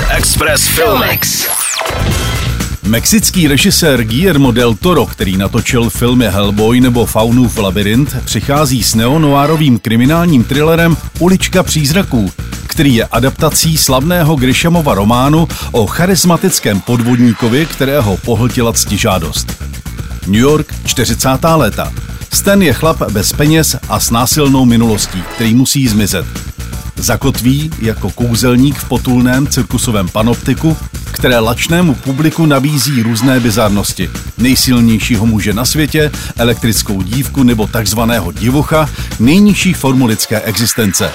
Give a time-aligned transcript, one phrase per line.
[0.00, 1.48] Express Filmex.
[2.82, 9.78] Mexický režisér Guillermo del Toro, který natočil filmy Hellboy nebo Faunův labirint, přichází s neonoárovým
[9.78, 12.32] kriminálním thrillerem Ulička přízraků,
[12.66, 19.62] který je adaptací slavného Grishamova románu o charismatickém podvodníkovi, kterého pohltila ctižádost.
[20.26, 21.28] New York, 40.
[21.56, 21.92] léta.
[22.32, 26.26] Stan je chlap bez peněz a s násilnou minulostí, který musí zmizet.
[27.02, 30.76] Zakotví jako kouzelník v potulném cirkusovém panoptiku,
[31.12, 34.10] které lačnému publiku nabízí různé bizarnosti.
[34.38, 41.12] Nejsilnějšího muže na světě, elektrickou dívku nebo takzvaného divocha, nejnižší formu lidské existence.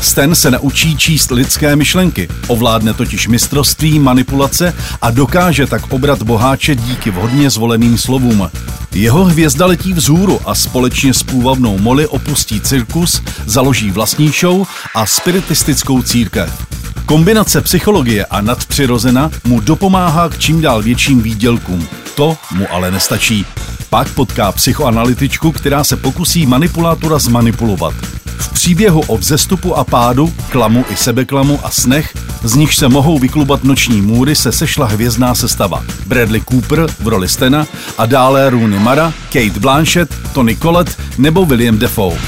[0.00, 6.74] Sten se naučí číst lidské myšlenky, ovládne totiž mistrovství manipulace a dokáže tak obrat boháče
[6.74, 8.50] díky vhodně zvoleným slovům.
[8.94, 15.06] Jeho hvězda letí vzhůru a společně s půvabnou Molly opustí cirkus, založí vlastní show a
[15.06, 16.66] spiritistickou církev.
[17.06, 21.88] Kombinace psychologie a nadpřirozena mu dopomáhá k čím dál větším výdělkům.
[22.14, 23.46] To mu ale nestačí.
[23.90, 27.94] Pak potká psychoanalytičku, která se pokusí manipulátora zmanipulovat.
[28.38, 33.18] V příběhu o vzestupu a pádu, klamu i sebeklamu a snech, z nichž se mohou
[33.18, 35.84] vyklubat noční můry, se sešla hvězdná sestava.
[36.06, 37.66] Bradley Cooper v roli Stena
[37.98, 42.18] a dále Rooney Mara, Kate Blanchett, Tony Collette nebo William Defoe.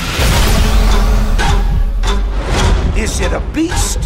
[2.96, 3.98] Is it a beast?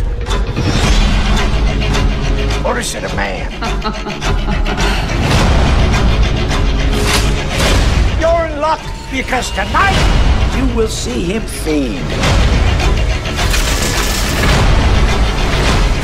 [2.64, 3.53] Or is it a man?
[8.20, 8.80] You're in luck
[9.11, 12.03] because tonight you will see him feed.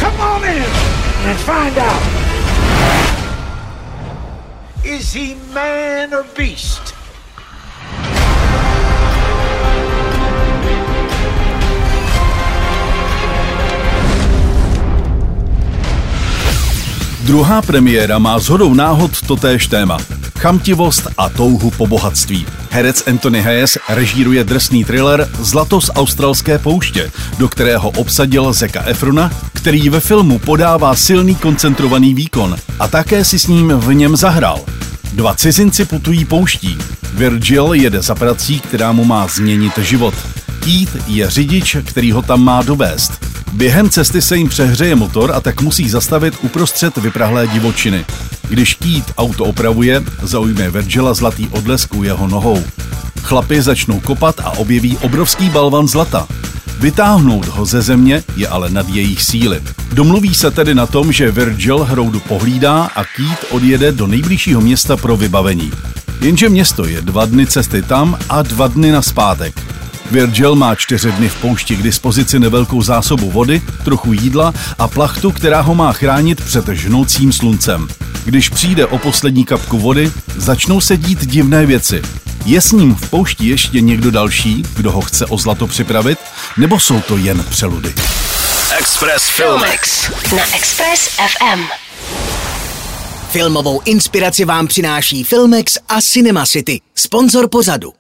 [0.00, 0.70] Come on in
[1.28, 2.02] and find out.
[4.84, 6.94] Is he man or beast?
[17.28, 19.96] Druhá premiéra má zhodou náhod totéž téma.
[20.39, 22.47] Chamtivost a touhu po bohatství.
[22.71, 29.31] Herec Anthony Hayes režíruje drsný thriller Zlato z australské pouště, do kterého obsadil Zeka Efrona,
[29.53, 34.60] který ve filmu podává silný koncentrovaný výkon a také si s ním v něm zahrál.
[35.12, 36.78] Dva cizinci putují pouští.
[37.15, 40.15] Virgil jede za prací, která mu má změnit život.
[40.60, 43.12] Keith je řidič, který ho tam má dovést.
[43.53, 48.05] Během cesty se jim přehřeje motor a tak musí zastavit uprostřed vyprahlé divočiny.
[48.48, 52.64] Když Keith auto opravuje, zaujme Virgila zlatý odlesk u jeho nohou.
[53.22, 56.26] Chlapi začnou kopat a objeví obrovský balvan zlata.
[56.81, 59.60] Vytáhnout ho ze země je ale nad jejich síly.
[59.92, 64.97] Domluví se tedy na tom, že Virgil hroudu pohlídá a Keith odjede do nejbližšího města
[64.97, 65.72] pro vybavení.
[66.20, 69.62] Jenže město je dva dny cesty tam a dva dny na zpátek.
[70.10, 75.31] Virgil má čtyři dny v poušti k dispozici nevelkou zásobu vody, trochu jídla a plachtu,
[75.32, 77.88] která ho má chránit před žnoucím sluncem.
[78.25, 82.03] Když přijde o poslední kapku vody, začnou se dít divné věci.
[82.45, 86.19] Je s ním v poušti ještě někdo další, kdo ho chce o zlato připravit,
[86.56, 87.95] nebo jsou to jen přeludy?
[88.79, 90.11] Express Filmex.
[90.37, 91.61] Na Express FM.
[93.31, 97.93] Filmovou inspiraci vám přináší Filmex a Cinema City, sponzor pozadu.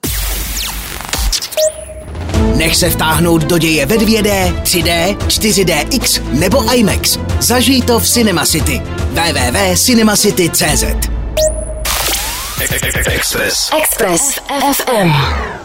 [2.58, 7.18] Nech se vtáhnout do děje ve 2D, 3D, 4DX nebo IMAX.
[7.40, 8.82] Zažij to v Cinema City.
[9.12, 10.84] www.cinemacity.cz
[13.06, 13.70] Express.
[13.82, 14.38] Express
[14.72, 15.57] FM.